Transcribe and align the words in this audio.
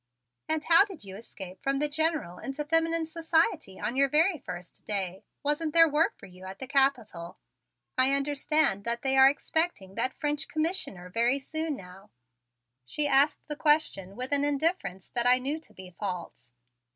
"And 0.49 0.63
how 0.63 0.83
did 0.83 1.03
you 1.03 1.15
escape 1.15 1.61
from 1.61 1.77
the 1.77 1.87
General 1.87 2.39
into 2.39 2.65
feminine 2.65 3.05
society 3.05 3.79
on 3.79 3.95
your 3.95 4.09
very 4.09 4.39
first 4.39 4.83
day? 4.83 5.21
Wasn't 5.43 5.75
there 5.75 5.87
work 5.87 6.17
for 6.17 6.25
you 6.25 6.43
at 6.45 6.57
the 6.57 6.65
Capitol? 6.65 7.37
I 7.99 8.13
understand 8.13 8.83
that 8.83 9.03
they 9.03 9.15
are 9.15 9.29
expecting 9.29 9.93
that 9.93 10.15
French 10.19 10.47
Commissioner 10.47 11.09
very 11.11 11.37
soon 11.37 11.75
now." 11.75 12.09
She 12.83 13.07
asked 13.07 13.47
the 13.47 13.55
question 13.55 14.15
with 14.15 14.31
an 14.31 14.43
indifference 14.43 15.11
that 15.11 15.27
I 15.27 15.37
knew 15.37 15.59
to 15.59 15.71
be 15.71 15.91
false. 15.91 16.55